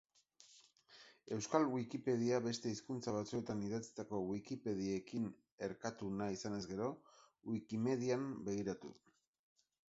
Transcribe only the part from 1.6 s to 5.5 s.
Wikipedia beste hizkuntza batzuetan idatzitako Wikipediekin